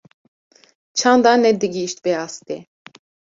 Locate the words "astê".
2.25-2.57